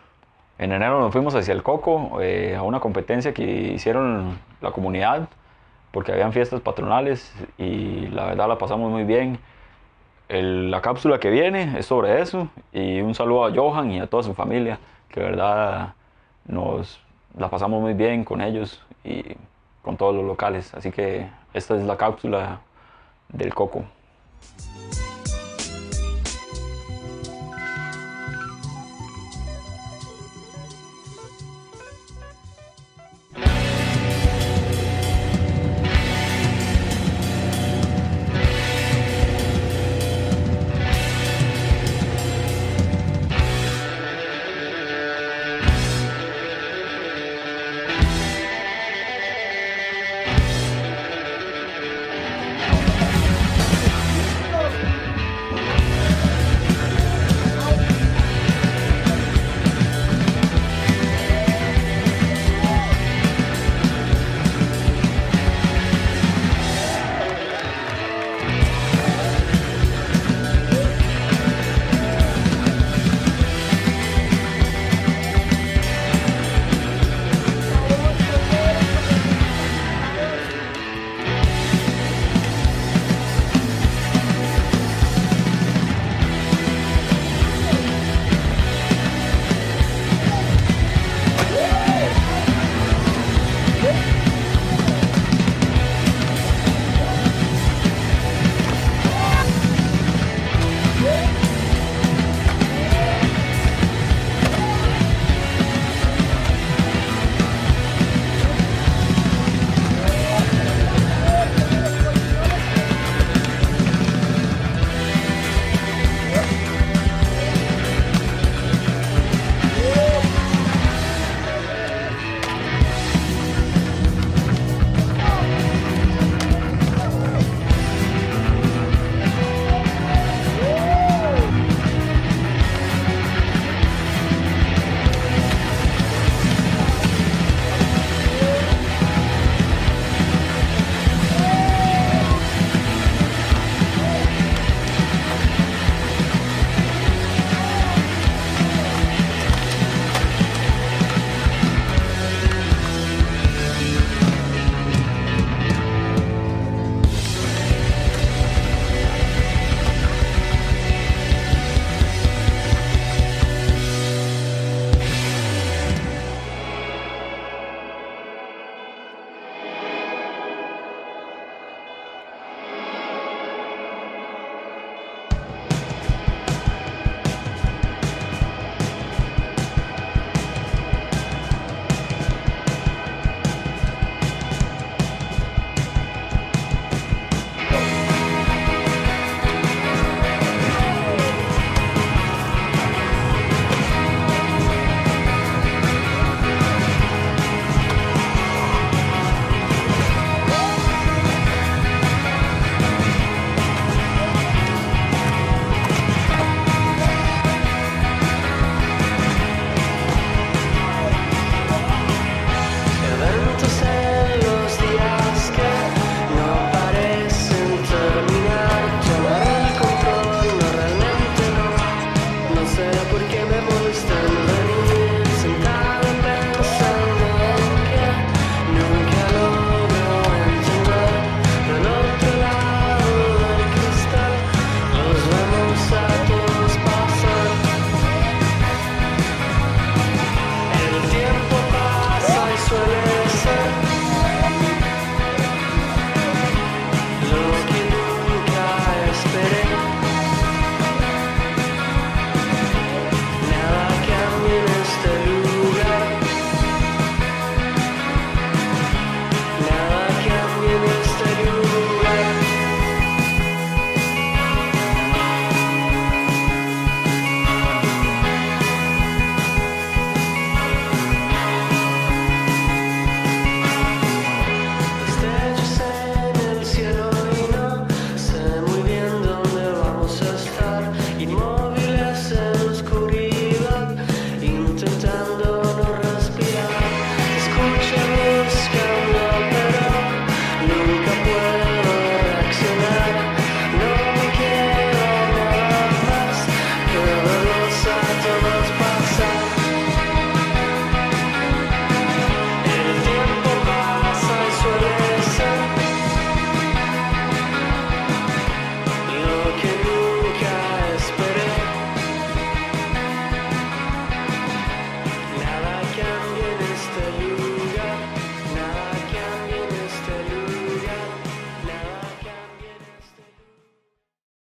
En 0.58 0.72
enero 0.72 1.00
nos 1.00 1.12
fuimos 1.12 1.36
hacia 1.36 1.54
el 1.54 1.64
Coco 1.64 2.20
eh, 2.20 2.56
a 2.56 2.64
una 2.64 2.80
competencia 2.80 3.34
que 3.34 3.44
hicieron 3.74 4.40
la 4.60 4.72
comunidad 4.72 5.30
porque 5.92 6.12
habían 6.12 6.34
fiestas 6.34 6.62
patronales 6.62 7.34
y 7.58 8.08
la 8.08 8.26
verdad 8.26 8.48
la 8.48 8.58
pasamos 8.58 8.92
muy 8.92 9.04
bien. 9.04 9.40
La 10.30 10.82
cápsula 10.82 11.20
que 11.20 11.30
viene 11.30 11.80
es 11.80 11.86
sobre 11.86 12.22
eso 12.22 12.50
y 12.74 13.00
un 13.00 13.16
saludo 13.16 13.46
a 13.46 13.54
Johan 13.56 13.92
y 13.92 14.00
a 14.00 14.08
toda 14.08 14.24
su 14.24 14.34
familia 14.34 14.78
que 15.10 15.22
de 15.22 15.26
verdad 15.28 15.94
nos 16.46 17.00
la 17.36 17.50
pasamos 17.50 17.82
muy 17.82 17.94
bien 17.94 18.24
con 18.24 18.42
ellos 18.42 18.82
y 19.04 19.24
con 19.82 19.98
todos 19.98 20.16
los 20.16 20.26
locales. 20.26 20.74
Así 20.74 20.92
que 20.92 21.30
esta 21.54 21.76
es 21.76 21.84
la 21.84 21.98
cápsula 21.98 22.62
del 23.30 23.54
coco. 23.54 23.86